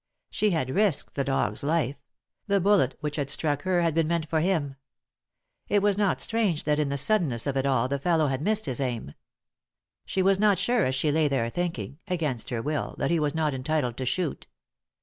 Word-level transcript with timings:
She 0.31 0.49
had 0.49 0.71
risked 0.71 1.13
the 1.13 1.23
dog's 1.23 1.63
life; 1.63 2.01
the 2.47 2.59
bullet 2.59 2.97
which 3.01 3.17
had 3.17 3.29
struck 3.29 3.61
her 3.61 3.81
had 3.83 3.93
been 3.93 4.07
meant 4.07 4.27
for 4.27 4.39
him; 4.39 4.75
it 5.67 5.83
was 5.83 5.95
not 5.95 6.19
strange 6.19 6.63
that 6.63 6.79
in 6.79 6.89
the 6.89 6.97
suddenness 6.97 7.45
of 7.45 7.55
it 7.55 7.67
all 7.67 7.87
the 7.87 7.99
fellow 7.99 8.25
had 8.25 8.41
missed 8.41 8.65
his 8.65 8.81
aim. 8.81 9.13
She 10.03 10.23
was 10.23 10.39
not 10.39 10.57
sure, 10.57 10.85
as 10.85 10.95
she 10.95 11.11
lay 11.11 11.27
there 11.27 11.51
thinking— 11.51 11.99
against 12.17 12.49
her 12.49 12.63
will— 12.63 12.95
that 12.97 13.11
he 13.11 13.19
was 13.19 13.35
not 13.35 13.53
entitled 13.53 13.95
to 13.97 14.05
shoot. 14.07 14.47